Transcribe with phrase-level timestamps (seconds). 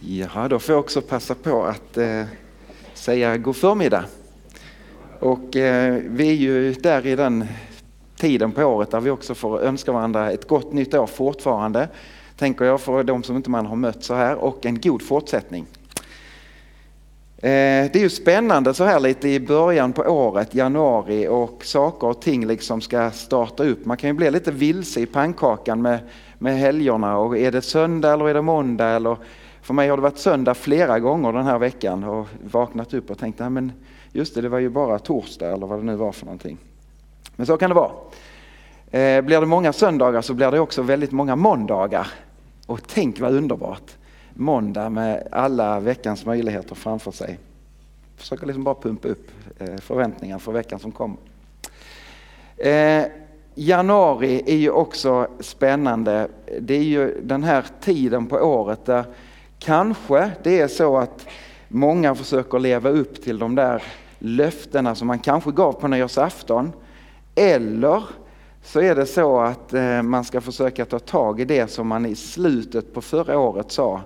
[0.00, 2.24] Ja, då får jag också passa på att eh,
[2.94, 4.04] säga god förmiddag.
[5.20, 7.44] Och eh, vi är ju där i den
[8.16, 11.88] tiden på året där vi också får önska varandra ett gott nytt år fortfarande.
[12.36, 15.66] Tänker jag för de som inte man har mött så här och en god fortsättning.
[17.36, 22.06] Eh, det är ju spännande så här lite i början på året, januari och saker
[22.06, 23.84] och ting liksom ska starta upp.
[23.84, 25.98] Man kan ju bli lite vilse i pannkakan med,
[26.38, 29.16] med helgerna och är det söndag eller är det måndag eller
[29.68, 33.18] för mig har det varit söndag flera gånger den här veckan och vaknat upp och
[33.18, 33.72] tänkt, men
[34.12, 36.58] just det, det var ju bara torsdag eller vad det nu var för någonting.
[37.36, 37.90] Men så kan det vara.
[38.90, 42.06] Eh, blir det många söndagar så blir det också väldigt många måndagar.
[42.66, 43.96] Och tänk vad underbart!
[44.34, 47.38] Måndag med alla veckans möjligheter framför sig.
[48.16, 51.18] Försöker liksom bara pumpa upp eh, förväntningar för veckan som kommer.
[52.56, 53.04] Eh,
[53.54, 56.28] januari är ju också spännande.
[56.60, 59.04] Det är ju den här tiden på året där
[59.58, 61.26] Kanske det är så att
[61.68, 63.82] många försöker leva upp till de där
[64.18, 66.72] löftena som man kanske gav på nyårsafton.
[67.34, 68.02] Eller
[68.62, 72.06] så är det så att eh, man ska försöka ta tag i det som man
[72.06, 74.00] i slutet på förra året sa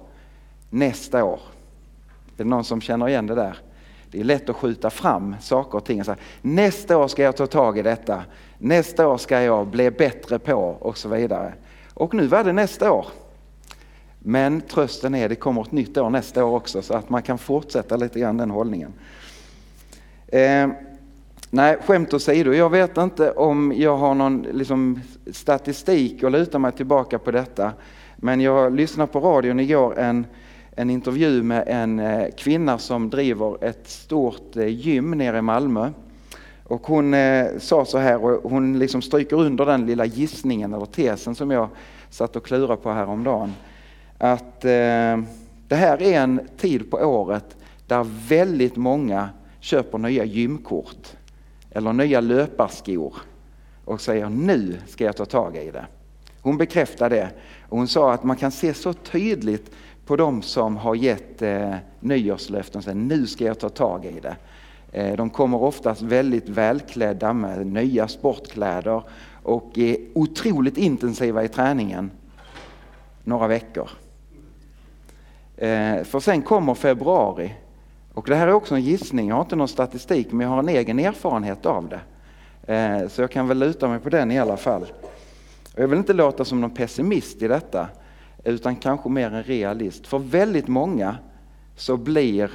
[0.70, 1.40] nästa år.
[2.26, 3.58] Är det någon som känner igen det där?
[4.10, 6.00] Det är lätt att skjuta fram saker och ting.
[6.00, 8.22] Och säga, nästa år ska jag ta tag i detta.
[8.58, 11.54] Nästa år ska jag bli bättre på och så vidare.
[11.94, 13.06] Och nu var det nästa år.
[14.24, 17.22] Men trösten är att det kommer ett nytt år nästa år också så att man
[17.22, 18.92] kan fortsätta lite grann den hållningen.
[20.28, 20.68] Eh,
[21.50, 25.00] nej, skämt åsido, jag vet inte om jag har någon liksom,
[25.32, 27.72] statistik att luta mig tillbaka på detta.
[28.16, 30.26] Men jag lyssnade på radion igår en,
[30.76, 35.90] en intervju med en eh, kvinna som driver ett stort eh, gym nere i Malmö.
[36.64, 40.86] Och hon eh, sa så här, och hon liksom stryker under den lilla gissningen eller
[40.86, 41.68] tesen som jag
[42.10, 43.52] satt och klurade på häromdagen
[44.22, 45.18] att eh,
[45.68, 47.56] det här är en tid på året
[47.86, 49.28] där väldigt många
[49.60, 51.16] köper nya gymkort
[51.70, 53.14] eller nya löparskor
[53.84, 55.86] och säger nu ska jag ta tag i det.
[56.40, 57.30] Hon bekräftade det
[57.68, 59.70] och hon sa att man kan se så tydligt
[60.06, 64.20] på de som har gett eh, nyårslöften och säger nu ska jag ta tag i
[64.20, 64.36] det.
[64.92, 69.02] Eh, de kommer oftast väldigt välklädda med nya sportkläder
[69.42, 72.10] och är otroligt intensiva i träningen
[73.24, 73.90] några veckor.
[75.62, 77.54] Eh, för sen kommer februari.
[78.14, 80.58] Och det här är också en gissning, jag har inte någon statistik men jag har
[80.58, 82.00] en egen erfarenhet av det.
[82.74, 84.86] Eh, så jag kan väl luta mig på den i alla fall.
[85.76, 87.88] Jag vill inte låta som någon pessimist i detta
[88.44, 90.06] utan kanske mer en realist.
[90.06, 91.16] För väldigt många
[91.76, 92.50] så blir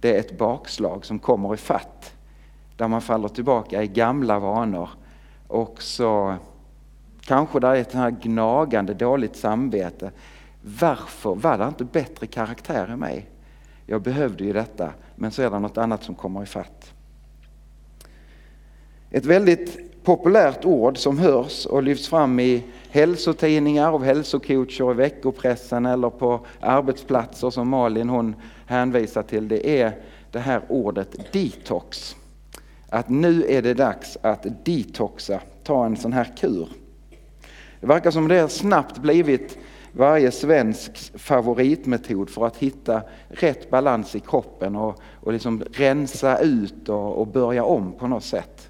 [0.00, 2.14] det ett bakslag som kommer i fatt.
[2.76, 4.88] Där man faller tillbaka i gamla vanor
[5.48, 6.34] och så
[7.20, 10.10] kanske det är ett här gnagande dåligt samvete
[10.62, 13.26] varför var det inte bättre karaktär i mig?
[13.86, 16.92] Jag behövde ju detta, men så är det något annat som kommer ifatt.
[19.10, 25.86] Ett väldigt populärt ord som hörs och lyfts fram i hälsotidningar av hälsocoacher i veckopressen
[25.86, 28.36] eller på arbetsplatser som Malin hon
[28.66, 29.92] hänvisar till, det är
[30.30, 32.16] det här ordet detox.
[32.88, 36.68] Att nu är det dags att detoxa, ta en sån här kur.
[37.80, 39.58] Det verkar som det snabbt blivit
[39.92, 46.88] varje svensks favoritmetod för att hitta rätt balans i kroppen och, och liksom rensa ut
[46.88, 48.68] och, och börja om på något sätt.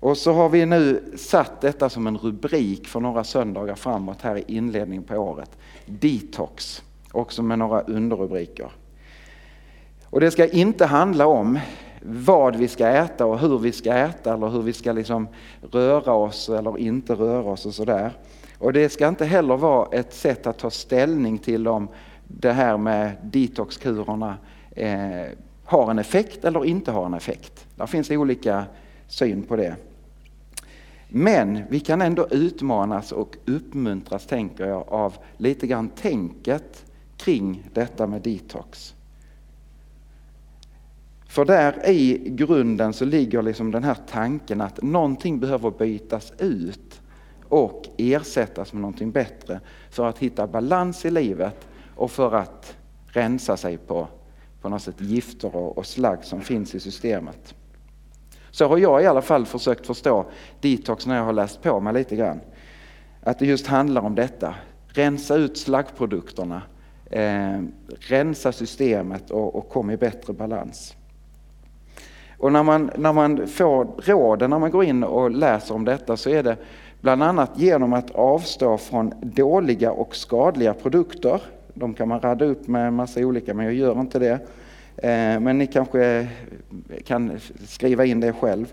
[0.00, 4.36] Och så har vi nu satt detta som en rubrik för några söndagar framåt här
[4.36, 5.50] i inledningen på året.
[5.86, 8.70] Detox, också med några underrubriker.
[10.04, 11.58] Och det ska inte handla om
[12.02, 15.28] vad vi ska äta och hur vi ska äta eller hur vi ska liksom
[15.70, 18.12] röra oss eller inte röra oss och sådär.
[18.58, 21.88] Och det ska inte heller vara ett sätt att ta ställning till om
[22.26, 24.36] det här med detoxkurerna
[24.70, 25.26] eh,
[25.64, 27.66] har en effekt eller inte har en effekt.
[27.76, 28.64] Där finns olika
[29.08, 29.76] syn på det.
[31.08, 36.84] Men vi kan ändå utmanas och uppmuntras, tänker jag, av lite grann tänket
[37.16, 38.94] kring detta med detox.
[41.28, 47.00] För där i grunden så ligger liksom den här tanken att någonting behöver bytas ut
[47.48, 49.60] och ersättas med någonting bättre
[49.90, 52.76] för att hitta balans i livet och för att
[53.06, 54.08] rensa sig på,
[54.60, 57.54] på något sätt gifter och, och slagg som finns i systemet.
[58.50, 60.26] Så har jag i alla fall försökt förstå
[60.60, 62.40] detox när jag har läst på mig lite grann.
[63.22, 64.54] Att det just handlar om detta.
[64.86, 66.62] Rensa ut slaggprodukterna,
[67.10, 67.62] eh,
[67.98, 70.94] rensa systemet och, och kom i bättre balans.
[72.38, 76.16] Och när man, när man får råden när man går in och läser om detta
[76.16, 76.56] så är det
[77.00, 81.42] Bland annat genom att avstå från dåliga och skadliga produkter.
[81.74, 84.32] De kan man radda upp med en massa olika, men jag gör inte det.
[84.96, 86.28] Eh, men ni kanske
[87.04, 88.72] kan skriva in det själv.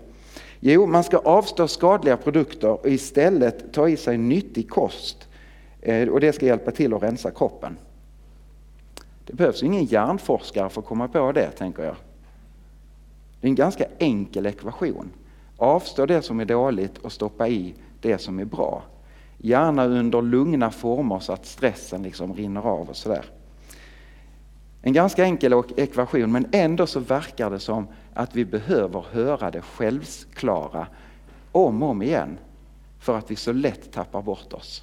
[0.60, 5.28] Jo, man ska avstå skadliga produkter och istället ta i sig nyttig kost.
[5.80, 7.76] Eh, och det ska hjälpa till att rensa kroppen.
[9.26, 11.96] Det behövs ingen hjärnforskare för att komma på det, tänker jag.
[13.40, 15.10] Det är en ganska enkel ekvation.
[15.56, 18.82] Avstå det som är dåligt och stoppa i det som är bra.
[19.38, 23.24] Gärna under lugna former så att stressen liksom rinner av och sådär.
[24.82, 29.62] En ganska enkel ekvation men ändå så verkar det som att vi behöver höra det
[29.62, 30.86] självklara
[31.52, 32.38] om och om igen
[32.98, 34.82] för att vi så lätt tappar bort oss.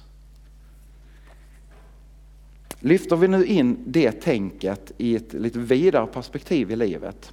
[2.80, 7.32] Lyfter vi nu in det tänket i ett lite vidare perspektiv i livet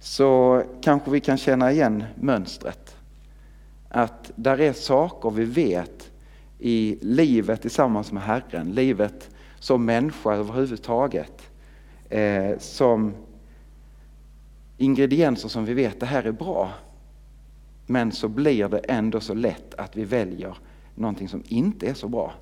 [0.00, 2.96] så kanske vi kan känna igen mönstret.
[3.88, 6.10] Att där är saker vi vet
[6.58, 11.42] i livet tillsammans med Herren, livet som människa överhuvudtaget,
[12.08, 13.14] eh, som
[14.76, 16.70] ingredienser som vi vet det här är bra.
[17.86, 20.56] Men så blir det ändå så lätt att vi väljer
[20.94, 22.32] någonting som inte är så bra.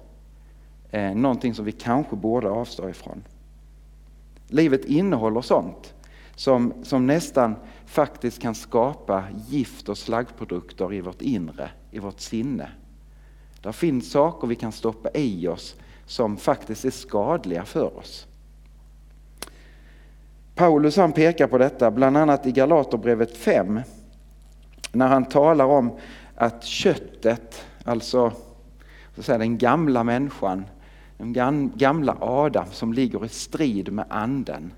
[0.91, 3.23] Eh, någonting som vi kanske borde avstå ifrån.
[4.49, 5.94] Livet innehåller sånt
[6.35, 12.69] som, som nästan faktiskt kan skapa gift och slaggprodukter i vårt inre, i vårt sinne.
[13.63, 15.77] Det finns saker vi kan stoppa i oss
[16.07, 18.27] som faktiskt är skadliga för oss.
[20.55, 23.81] Paulus han pekar på detta bland annat i Galaterbrevet 5
[24.93, 25.99] när han talar om
[26.37, 28.33] att köttet, alltså
[29.15, 30.65] så att säga, den gamla människan,
[31.19, 34.73] den gamla Adam som ligger i strid med anden.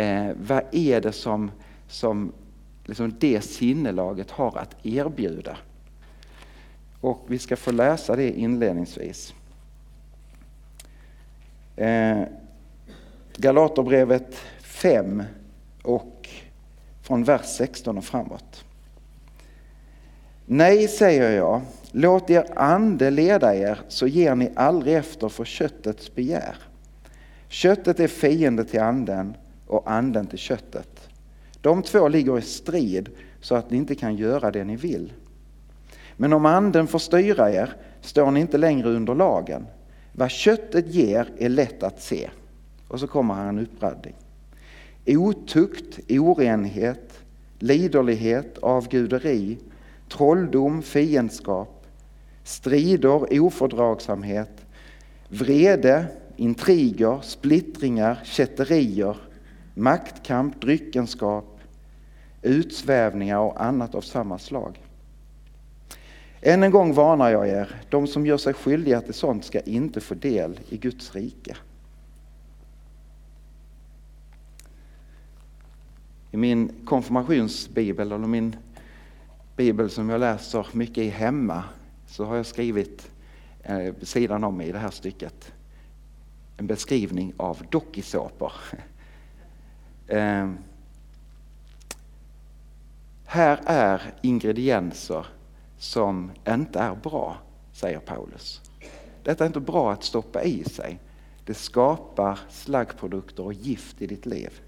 [0.00, 1.50] Eh, vad är det som,
[1.88, 2.32] som
[2.84, 5.56] liksom det sinnelaget har att erbjuda?
[7.00, 9.34] Och vi ska få läsa det inledningsvis.
[11.76, 12.22] Eh,
[13.36, 15.22] Galaterbrevet 5
[15.82, 16.28] och
[17.02, 18.64] från vers 16 och framåt.
[20.46, 21.60] Nej, säger jag,
[21.92, 26.56] låt er ande leda er så ger ni aldrig efter för köttets begär.
[27.48, 29.34] Köttet är fiende till anden
[29.70, 31.08] och anden till köttet.
[31.60, 33.08] De två ligger i strid
[33.40, 35.12] så att ni inte kan göra det ni vill.
[36.16, 39.66] Men om anden får styra er står ni inte längre under lagen.
[40.12, 42.30] Vad köttet ger är lätt att se.
[42.88, 44.14] Och så kommer här en uppradning.
[45.06, 47.20] Otukt, orenhet,
[47.58, 49.58] liderlighet, avguderi,
[50.08, 51.86] trolldom, fiendskap,
[52.44, 54.66] strider, ofördragsamhet,
[55.28, 56.06] vrede,
[56.36, 59.16] intriger, splittringar, kätterier,
[59.80, 61.60] maktkamp, dryckenskap,
[62.42, 64.80] utsvävningar och annat av samma slag.
[66.40, 70.00] Än en gång varnar jag er, de som gör sig skyldiga till sånt ska inte
[70.00, 71.56] få del i Guds rike.
[76.30, 78.56] I min konfirmationsbibel, eller min
[79.56, 81.64] bibel som jag läser mycket i hemma,
[82.06, 83.10] så har jag skrivit
[83.62, 85.52] eh, sidan om i det här stycket
[86.56, 88.52] en beskrivning av dokusåpor.
[90.10, 90.50] Eh,
[93.24, 95.26] här är ingredienser
[95.78, 97.36] som inte är bra,
[97.72, 98.60] säger Paulus.
[99.22, 100.98] Detta är inte bra att stoppa i sig.
[101.44, 104.60] Det skapar slaggprodukter och gift i ditt liv.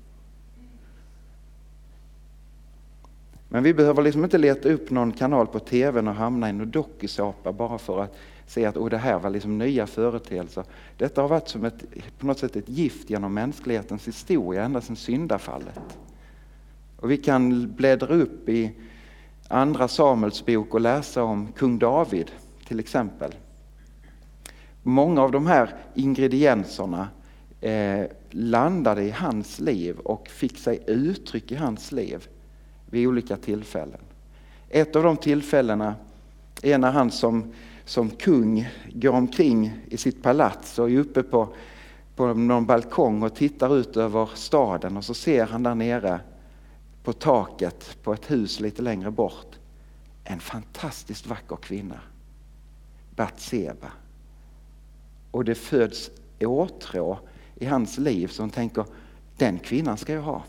[3.53, 6.71] Men vi behöver liksom inte leta upp någon kanal på tvn och hamna i någon
[6.71, 8.17] dokusåpa bara för att
[8.47, 10.65] se att oh, det här var liksom nya företeelser.
[10.97, 11.85] Detta har varit som ett,
[12.19, 15.99] på något sätt ett gift genom mänsklighetens historia ända sedan syndafallet.
[16.97, 18.73] Och vi kan bläddra upp i
[19.49, 22.31] Andra Samuels bok och läsa om kung David
[22.69, 23.35] till exempel.
[24.83, 27.09] Många av de här ingredienserna
[27.61, 32.29] eh, landade i hans liv och fick sig uttryck i hans liv
[32.93, 34.01] vid olika tillfällen.
[34.69, 35.95] Ett av de tillfällena
[36.63, 37.53] är när han som,
[37.85, 41.49] som kung går omkring i sitt palats och är uppe på,
[42.17, 46.21] på någon balkong och tittar ut över staden och så ser han där nere
[47.05, 49.59] på taket på ett hus lite längre bort
[50.25, 52.01] en fantastiskt vacker kvinna,
[53.17, 53.93] Batseba.
[55.31, 57.19] Och det föds åtrå
[57.55, 58.85] i hans liv som tänker,
[59.37, 60.43] den kvinnan ska jag ha.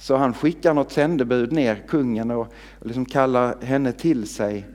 [0.00, 4.66] Så han skickar något sändebud ner, kungen, och liksom kallar henne till sig.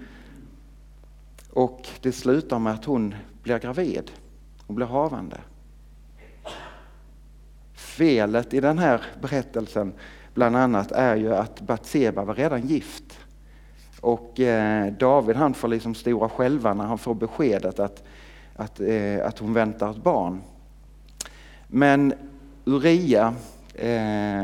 [1.50, 4.12] Och det slutar med att hon blir gravid
[4.68, 5.38] och blir havande.
[7.74, 9.94] Felet i den här berättelsen
[10.34, 13.20] bland annat är ju att Batseba var redan gift.
[14.02, 18.04] Och eh, David han får liksom stora själva när han får beskedet att,
[18.56, 20.42] att, eh, att hon väntar ett barn.
[21.68, 22.14] Men
[22.66, 23.34] Uria,
[23.74, 24.44] eh,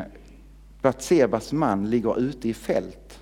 [0.82, 3.20] Batsebas man, ligger ute i fält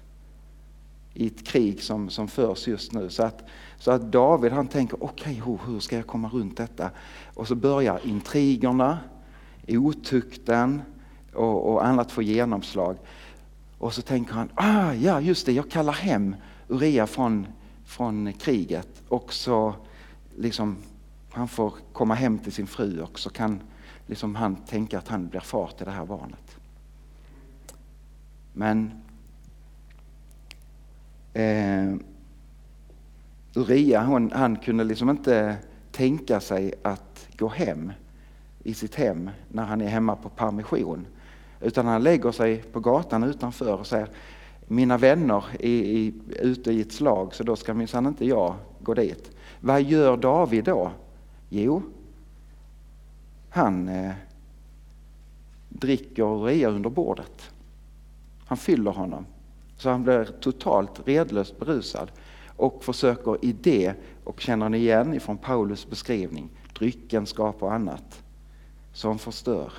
[1.14, 3.10] i ett krig som, som förs just nu.
[3.10, 3.44] Så att,
[3.78, 6.90] så att David han tänker, okej okay, hur ska jag komma runt detta?
[7.34, 9.00] Och så börjar intrigerna,
[9.68, 10.82] otukten
[11.34, 12.98] och, och annat få genomslag.
[13.78, 16.36] Och så tänker han, ah, ja just det, jag kallar hem
[16.68, 17.48] Uria från,
[17.86, 19.74] från kriget och så
[20.38, 20.78] liksom
[21.32, 23.62] han får komma hem till sin fru och så kan
[24.06, 26.59] liksom han tänka att han blir far till det här barnet.
[28.60, 28.92] Men
[31.34, 31.96] eh,
[33.56, 35.58] Uria hon, han kunde liksom inte
[35.92, 37.92] tänka sig att gå hem
[38.64, 41.08] i sitt hem när han är hemma på permission.
[41.62, 44.08] Utan han lägger sig på gatan utanför och säger
[44.68, 49.32] mina vänner är, ute i ett slag så då ska minsann inte jag gå dit.
[49.60, 50.92] Vad gör David då?
[51.50, 51.82] Jo,
[53.50, 54.12] han eh,
[55.70, 57.52] dricker Uria under bordet.
[58.50, 59.26] Han fyller honom
[59.78, 62.12] så han blir totalt redlöst berusad
[62.48, 68.24] och försöker i det, och känner ni igen ifrån Paulus beskrivning, dryckenskap och annat
[68.94, 69.74] som förstör.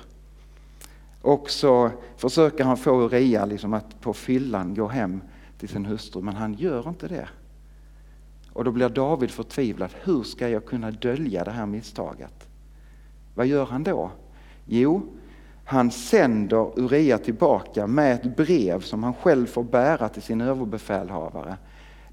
[1.21, 5.21] Och så försöker han få Uria liksom att på fyllan gå hem
[5.57, 7.29] till sin hustru, men han gör inte det.
[8.53, 9.89] Och då blir David förtvivlad.
[10.03, 12.47] Hur ska jag kunna dölja det här misstaget?
[13.35, 14.11] Vad gör han då?
[14.65, 15.01] Jo,
[15.71, 21.57] han sänder Uria tillbaka med ett brev som han själv får bära till sin överbefälhavare.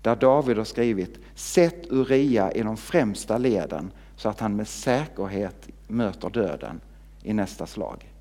[0.03, 5.69] Där David har skrivit, sätt Uria i de främsta leden så att han med säkerhet
[5.89, 6.81] möter döden
[7.23, 8.13] i nästa slag.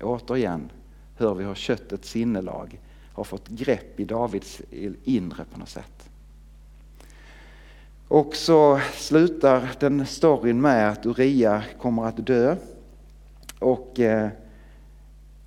[0.00, 0.70] Återigen
[1.16, 2.80] hör vi hur köttets sinnelag
[3.12, 4.60] har fått grepp i Davids
[5.04, 6.10] inre på något sätt.
[8.08, 12.56] Och så slutar den storyn med att Uria kommer att dö.
[13.58, 14.28] Och, eh,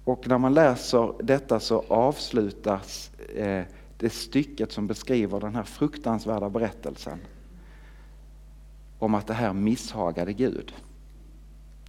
[0.03, 3.63] och när man läser detta så avslutas eh,
[3.98, 7.20] det stycket som beskriver den här fruktansvärda berättelsen
[9.00, 10.74] om att det här misshagade Gud.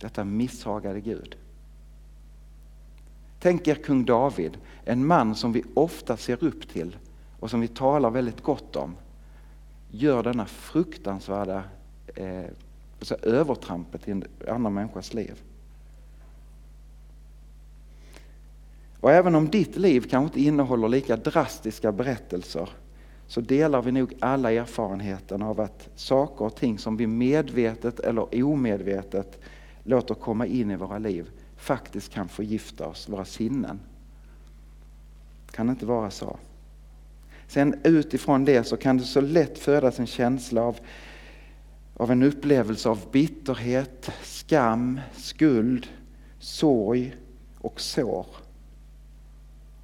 [0.01, 1.37] Detta misshagade Gud.
[3.41, 6.97] Tänk er kung David, en man som vi ofta ser upp till
[7.41, 8.97] och som vi talar väldigt gott om,
[9.91, 11.65] gör denna fruktansvärda
[12.15, 12.45] eh,
[12.99, 15.43] alltså övertrampet i en annan människas liv.
[19.03, 22.69] Och även om ditt liv kanske inte innehåller lika drastiska berättelser
[23.27, 28.45] så delar vi nog alla erfarenheten av att saker och ting som vi medvetet eller
[28.45, 29.41] omedvetet
[29.85, 33.81] låter komma in i våra liv faktiskt kan förgifta oss, våra sinnen.
[35.51, 36.39] Kan det inte vara så?
[37.47, 40.77] Sen utifrån det så kan det så lätt födas en känsla av,
[41.97, 45.87] av en upplevelse av bitterhet, skam, skuld,
[46.39, 47.17] sorg
[47.59, 48.27] och sår.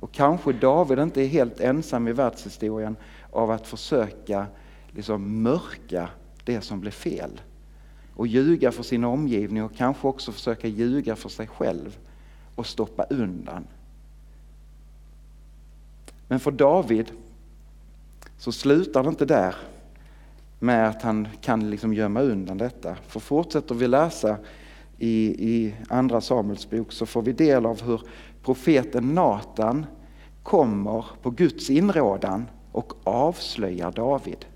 [0.00, 2.96] Och kanske David inte är helt ensam i världshistorien
[3.30, 4.46] av att försöka
[4.90, 6.08] liksom mörka
[6.44, 7.40] det som blev fel
[8.14, 11.98] och ljuga för sin omgivning och kanske också försöka ljuga för sig själv
[12.54, 13.64] och stoppa undan.
[16.28, 17.12] Men för David
[18.38, 19.54] så slutar det inte där
[20.58, 22.96] med att han kan liksom gömma undan detta.
[23.06, 24.38] För fortsätter vi läsa
[24.98, 28.02] i, i andra Samuels bok så får vi del av hur
[28.42, 29.86] profeten Natan
[30.42, 34.46] kommer på Guds inrådan och avslöjar David.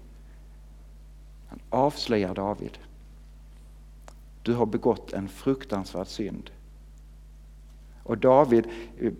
[1.48, 2.78] Han avslöjar David.
[4.42, 6.50] Du har begått en fruktansvärd synd.
[8.02, 8.66] Och David,
[9.00, 9.12] eh,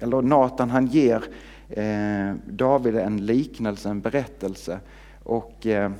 [0.00, 1.24] eller Natan han ger
[1.68, 4.80] eh, David en liknelse, en berättelse
[5.22, 5.92] och eh,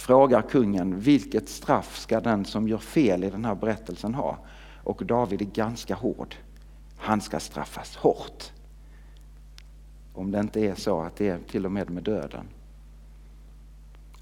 [0.00, 4.38] frågar kungen vilket straff ska den som gör fel i den här berättelsen ha?
[4.84, 6.34] Och David är ganska hård.
[6.96, 8.52] Han ska straffas hårt.
[10.14, 12.48] Om det inte är så att det är till och med med döden.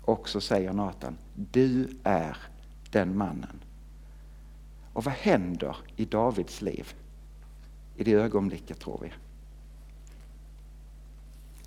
[0.02, 1.18] Och så säger Nathan.
[1.34, 2.36] du är
[2.90, 3.60] den mannen.
[4.92, 6.92] Och vad händer i Davids liv
[7.96, 9.12] i det ögonblicket tror vi?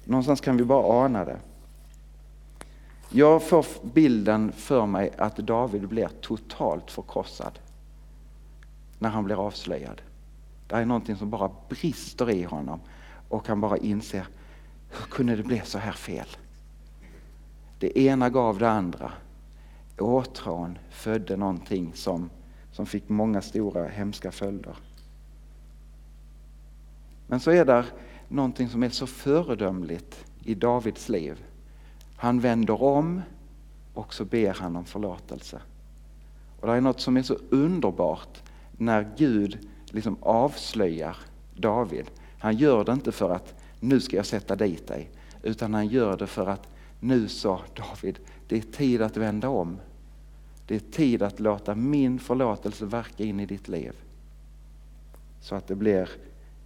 [0.06, 1.40] Någonstans kan vi bara ana det.
[3.14, 7.60] Jag får bilden för mig att David blir totalt förkrossad
[9.00, 10.02] när han blir avslöjad.
[10.68, 12.80] Det är någonting som bara brister i honom
[13.30, 14.28] och han bara inser,
[14.90, 16.28] hur kunde det bli så här fel?
[17.80, 19.12] Det ena gav det andra
[20.02, 22.30] åtrån födde någonting som,
[22.72, 24.76] som fick många stora hemska följder.
[27.28, 27.86] Men så är det
[28.28, 31.44] någonting som är så föredömligt i Davids liv.
[32.22, 33.22] Han vänder om
[33.94, 35.62] och så ber han om förlåtelse.
[36.60, 38.42] Och det är något som är så underbart
[38.78, 41.18] när Gud liksom avslöjar
[41.56, 42.06] David.
[42.40, 45.10] Han gör det inte för att nu ska jag sätta dit dig,
[45.44, 46.68] utan han gör det för att
[47.00, 49.78] nu sa David, det är tid att vända om.
[50.68, 53.94] Det är tid att låta min förlåtelse verka in i ditt liv.
[55.40, 56.10] Så att det blir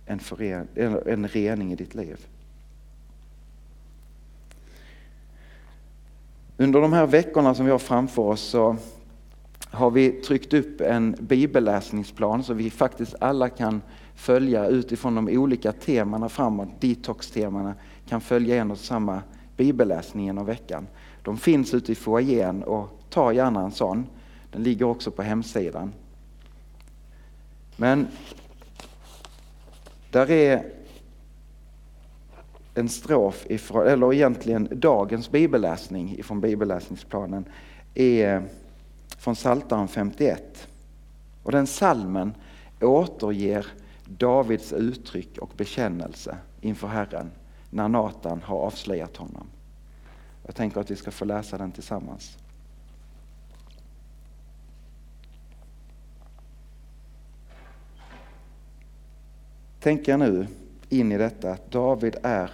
[0.05, 0.67] en, fören,
[1.05, 2.27] en rening i ditt liv.
[6.57, 8.75] Under de här veckorna som vi har framför oss så
[9.69, 13.81] har vi tryckt upp en bibelläsningsplan så vi faktiskt alla kan
[14.15, 17.73] följa utifrån de olika temana framåt, detox-temana,
[18.07, 19.21] kan följa en och samma
[19.57, 20.87] bibelläsning genom veckan.
[21.23, 24.07] De finns ute i foajén och ta gärna en sån.
[24.51, 25.93] Den ligger också på hemsidan.
[27.75, 28.07] Men
[30.11, 30.63] där är
[32.75, 37.45] en strof, ifrån, eller egentligen dagens bibelläsning ifrån bibelläsningsplanen,
[37.93, 38.43] är
[39.17, 40.67] från Psaltaren 51.
[41.43, 42.33] Och den salmen
[42.81, 43.65] återger
[44.05, 47.31] Davids uttryck och bekännelse inför Herren
[47.69, 49.47] när Natan har avslöjat honom.
[50.45, 52.37] Jag tänker att vi ska få läsa den tillsammans.
[59.79, 60.47] Tänk er nu
[60.89, 62.51] in i detta att David är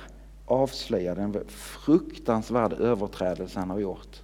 [0.51, 4.21] avslöja den fruktansvärda överträdelse han har gjort.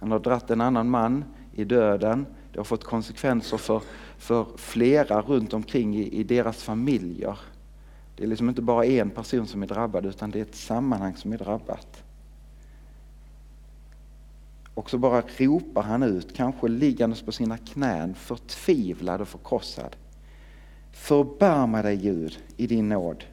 [0.00, 2.26] Han har dratt en annan man i döden.
[2.52, 3.82] Det har fått konsekvenser för,
[4.18, 7.38] för flera runt omkring i, i deras familjer.
[8.16, 11.16] Det är liksom inte bara en person som är drabbad utan det är ett sammanhang
[11.16, 12.02] som är drabbat.
[14.74, 19.96] Och så bara ropar han ut, kanske liggandes på sina knän, förtvivlad och förkrossad.
[20.92, 23.24] Förbarma dig Gud i din nåd.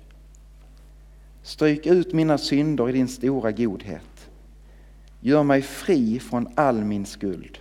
[1.43, 4.29] Stryk ut mina synder i din stora godhet.
[5.19, 7.60] Gör mig fri från all min skuld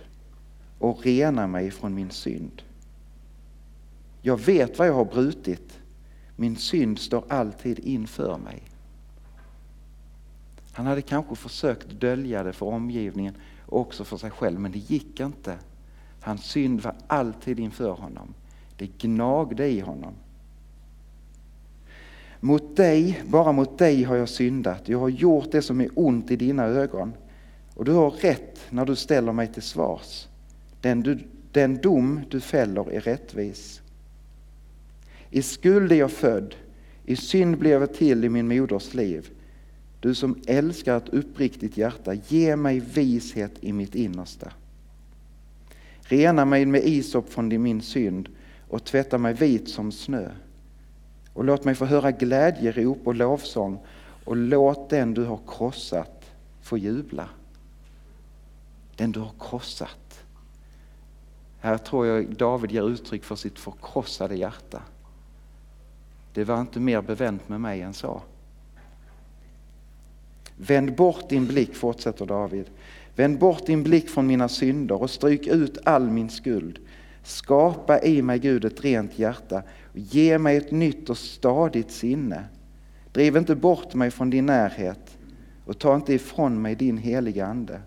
[0.79, 2.61] och rena mig från min synd.
[4.21, 5.79] Jag vet vad jag har brutit.
[6.35, 8.63] Min synd står alltid inför mig.
[10.73, 14.79] Han hade kanske försökt dölja det för omgivningen och också för sig själv, men det
[14.79, 15.57] gick inte.
[16.21, 18.33] Hans synd var alltid inför honom.
[18.77, 20.13] Det gnagde i honom.
[22.43, 24.89] Mot dig, bara mot dig har jag syndat.
[24.89, 27.13] Jag har gjort det som är ont i dina ögon.
[27.75, 30.27] Och du har rätt när du ställer mig till svars.
[30.81, 31.19] Den, du,
[31.51, 33.81] den dom du fäller är rättvis.
[35.29, 36.55] I skuld är jag född,
[37.05, 39.29] i synd blev jag till i min moders liv.
[39.99, 44.51] Du som älskar ett uppriktigt hjärta, ge mig vishet i mitt innersta.
[46.01, 48.29] Rena mig med isop från min synd
[48.67, 50.29] och tvätta mig vit som snö.
[51.33, 53.79] Och låt mig få höra glädjerop och lovsång
[54.25, 57.29] och låt den du har krossat få jubla.
[58.95, 60.23] Den du har krossat.
[61.59, 64.81] Här tror jag David ger uttryck för sitt förkrossade hjärta.
[66.33, 68.21] Det var inte mer bevänt med mig än så.
[70.57, 72.65] Vänd bort din blick, fortsätter David.
[73.15, 76.79] Vänd bort din blick från mina synder och stryk ut all min skuld.
[77.23, 82.43] Skapa i mig Gud ett rent hjärta och ge mig ett nytt och stadigt sinne.
[83.11, 85.17] Driv inte bort mig från din närhet
[85.65, 87.81] och ta inte ifrån mig din heliga Ande.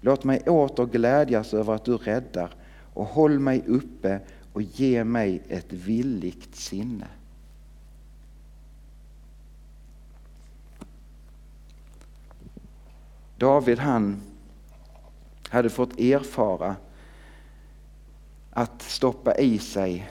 [0.00, 2.54] Låt mig åter glädjas över att du räddar
[2.94, 4.20] och håll mig uppe
[4.52, 7.06] och ge mig ett villigt sinne.
[13.38, 14.22] David han
[15.48, 16.76] hade fått erfara
[18.56, 20.10] att stoppa i sig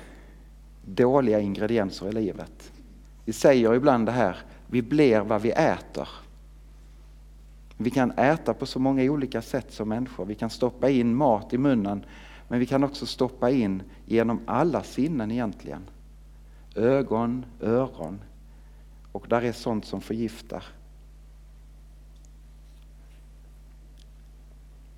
[0.86, 2.72] dåliga ingredienser i livet.
[3.26, 6.10] Vi säger ibland det här, vi blir vad vi äter.
[7.78, 10.26] Vi kan äta på så många olika sätt som människor.
[10.26, 12.06] Vi kan stoppa in mat i munnen,
[12.48, 15.82] men vi kan också stoppa in genom alla sinnen egentligen.
[16.76, 18.20] Ögon, öron.
[19.12, 20.64] Och där är sånt som förgiftar.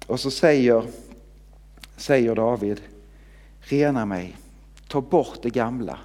[0.07, 0.83] Och så säger,
[1.97, 2.81] säger David,
[3.69, 4.37] rena mig,
[4.87, 5.99] ta bort det gamla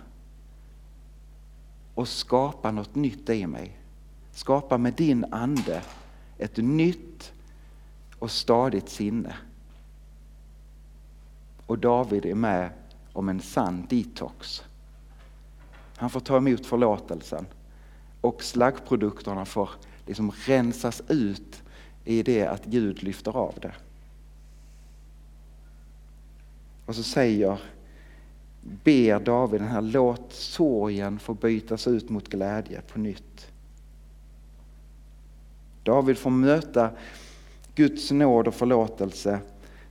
[1.94, 3.78] och skapa något nytt i mig.
[4.32, 5.82] Skapa med din ande
[6.38, 7.32] ett nytt
[8.18, 9.36] och stadigt sinne.
[11.66, 12.70] Och David är med
[13.12, 14.62] om en sann detox.
[15.96, 17.46] Han får ta emot förlåtelsen
[18.20, 19.70] och slaggprodukterna får
[20.06, 21.62] liksom rensas ut
[22.04, 23.74] i det att Gud lyfter av det.
[26.92, 27.58] Och så säger,
[28.60, 33.52] ber David den här, låt sorgen få bytas ut mot glädje på nytt.
[35.82, 36.90] David får möta
[37.74, 39.40] Guds nåd och förlåtelse,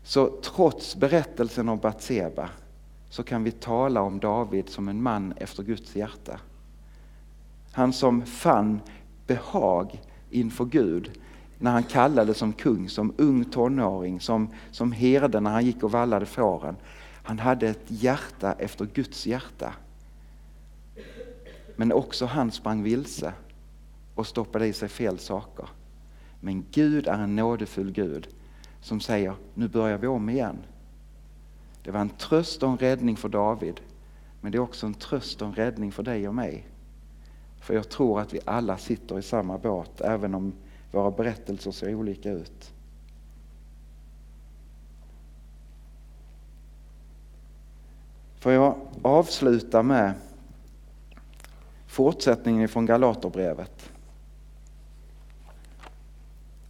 [0.04, 2.50] så trots berättelsen om Batseba
[3.10, 6.40] så kan vi tala om David som en man efter Guds hjärta.
[7.72, 8.80] Han som fann
[9.28, 11.12] behag inför Gud
[11.62, 15.92] när han kallades som kung, som ung tonåring, som, som herde när han gick och
[15.92, 16.76] vallade fåren.
[17.24, 19.74] Han hade ett hjärta efter Guds hjärta.
[21.76, 23.34] Men också han sprang vilse
[24.16, 25.70] och stoppade i sig fel saker.
[26.40, 28.28] Men Gud är en nådefull Gud
[28.82, 30.58] som säger, nu börjar vi om igen.
[31.84, 33.82] Det var en tröst och en räddning för David,
[34.42, 36.68] men det är också en tröst och en räddning för dig och mig.
[37.60, 40.54] För jag tror att vi alla sitter i samma båt, även om
[40.92, 42.74] våra berättelser ser olika ut.
[48.40, 50.14] Får jag avsluta med
[51.88, 53.92] fortsättningen från Galaterbrevet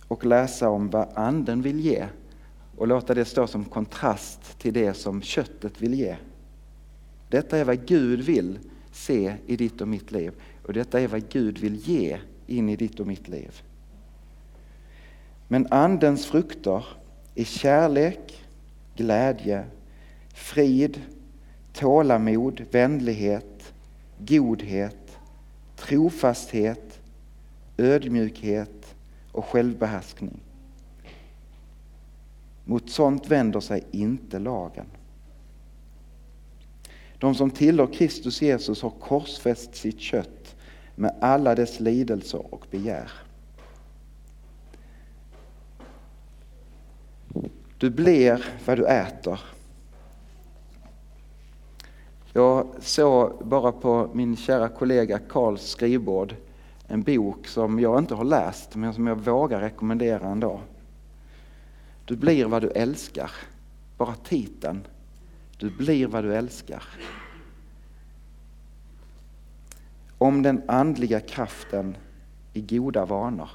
[0.08, 2.08] och läsa om vad anden vill ge
[2.78, 6.16] och låta det stå som kontrast till det som köttet vill ge.
[7.30, 8.60] Detta är vad Gud vill
[8.92, 10.34] se i ditt och mitt liv
[10.66, 13.62] och detta är vad Gud vill ge in i ditt och mitt liv.
[15.52, 16.86] Men andens frukter
[17.36, 18.44] är kärlek,
[18.96, 19.66] glädje,
[20.34, 21.02] frid,
[21.74, 23.74] tålamod, vänlighet,
[24.18, 25.18] godhet,
[25.76, 27.00] trofasthet,
[27.78, 28.96] ödmjukhet
[29.32, 30.40] och självbehärskning.
[32.66, 34.88] Mot sånt vänder sig inte lagen.
[37.18, 40.56] De som tillhör Kristus Jesus har korsfäst sitt kött
[40.96, 43.12] med alla dess lidelser och begär.
[47.82, 49.39] Du blir vad du äter.
[52.34, 56.36] Jag såg bara på min kära kollega Karls skrivbord
[56.88, 60.62] en bok som jag inte har läst men som jag vågar rekommendera ändå.
[62.06, 63.32] Du blir vad du älskar.
[63.98, 64.88] Bara titeln.
[65.58, 66.84] Du blir vad du älskar.
[70.17, 71.98] Om den andliga kraften
[72.54, 73.50] i goda vanor.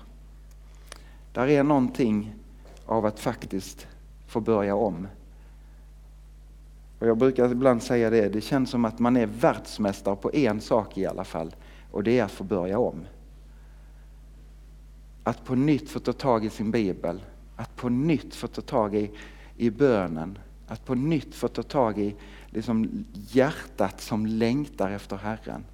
[1.32, 2.34] Där är någonting
[2.86, 3.86] av att faktiskt
[4.26, 5.08] få börja om.
[6.98, 10.60] Och jag brukar ibland säga det, det känns som att man är världsmästare på en
[10.60, 11.54] sak i alla fall.
[11.90, 13.04] Och det är att få börja om.
[15.24, 17.22] Att på nytt få ta tag i sin bibel.
[17.56, 19.10] Att på nytt få ta tag i,
[19.56, 20.38] i bönen.
[20.66, 22.14] Att på nytt få ta tag i
[22.50, 25.64] liksom hjärtat som längtar efter Herren.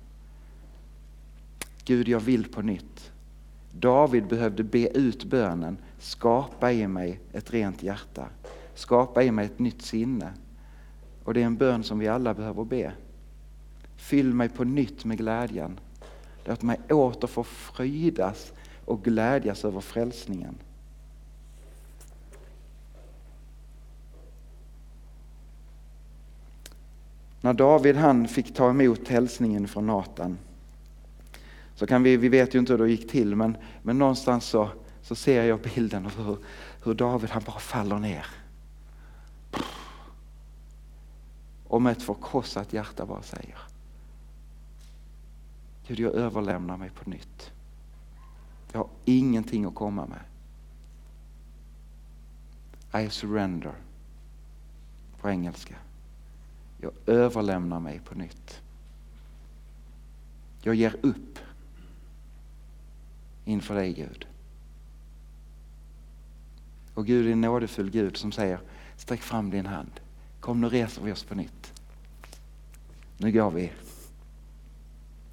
[1.85, 3.13] Gud, jag vill på nytt.
[3.73, 8.29] David behövde be ut bönen, skapa i mig ett rent hjärta.
[8.75, 10.33] Skapa i mig ett nytt sinne.
[11.25, 12.93] Och det är en bön som vi alla behöver be.
[13.97, 15.81] Fyll mig på nytt med glädjen.
[16.45, 18.53] Låt mig åter få frydas
[18.85, 20.55] och glädjas över frälsningen.
[27.41, 30.39] När David han fick ta emot hälsningen från Natan
[31.75, 34.69] så kan vi, vi vet ju inte hur det gick till men, men någonstans så,
[35.03, 36.37] så ser jag bilden av hur,
[36.85, 38.27] hur David han bara faller ner.
[41.73, 43.59] Och med ett förkrossat hjärta bara säger
[45.87, 47.53] Gud jag överlämnar mig på nytt.
[48.73, 50.21] Jag har ingenting att komma med.
[53.07, 53.75] I surrender
[55.21, 55.75] på engelska.
[56.81, 58.63] Jag överlämnar mig på nytt.
[60.63, 61.39] Jag ger upp
[63.45, 64.27] inför dig Gud.
[66.95, 68.61] Och Gud är en nådefull Gud som säger
[68.97, 70.01] sträck fram din hand.
[70.43, 71.73] Kom nu reser vi oss på nytt.
[73.17, 73.73] Nu går vi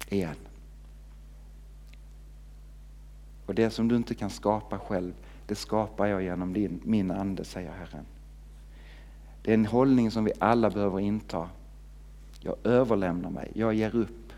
[0.08, 0.36] igen.
[3.46, 5.12] Och det som du inte kan skapa själv,
[5.46, 8.04] det skapar jag genom din, min ande, säger Herren.
[9.42, 11.48] Det är en hållning som vi alla behöver inta.
[12.40, 14.32] Jag överlämnar mig, jag ger upp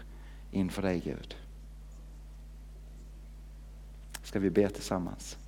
[0.50, 1.36] inför dig Gud.
[4.22, 5.38] Ska vi be tillsammans?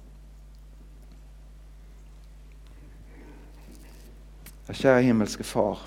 [4.72, 5.78] Kära himmelske far.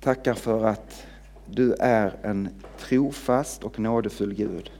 [0.00, 1.06] Tackar för att
[1.46, 4.70] du är en trofast och nådefull Gud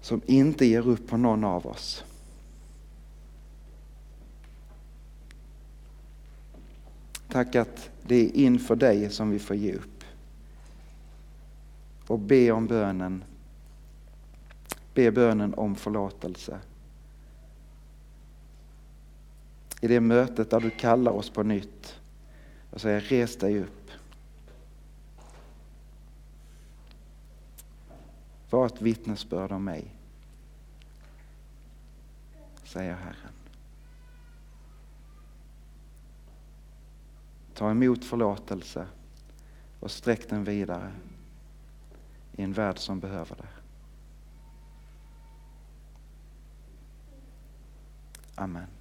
[0.00, 2.04] som inte ger upp på någon av oss.
[7.28, 10.04] Tack att det är inför dig som vi får ge upp
[12.06, 13.24] och be om bönen.
[14.94, 16.60] Be bönen om förlåtelse.
[19.80, 22.00] i det mötet där du kallar oss på nytt
[22.70, 23.90] och säger res dig upp.
[28.50, 29.94] Var ett vittnesbörd om mig,
[32.64, 33.32] säger Herren.
[37.54, 38.86] Ta emot förlåtelse
[39.80, 40.92] och sträck den vidare
[42.32, 43.48] i en värld som behöver det.
[48.34, 48.77] Amen.